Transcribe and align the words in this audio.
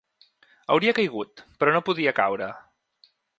Hauria 0.75 0.93
caigut, 0.99 1.43
però 1.65 1.75
no 1.77 1.83
podia 1.91 2.15
caure. 2.21 2.49